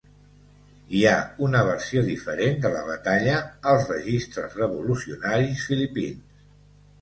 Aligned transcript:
Hi 0.99 1.01
ha 1.09 1.17
una 1.47 1.59
versió 1.67 2.01
diferent 2.07 2.57
de 2.63 2.71
la 2.77 2.81
batalla 2.87 3.35
als 3.75 3.85
registres 3.93 4.57
revolucionaris 4.63 5.63
filipins. 5.69 6.35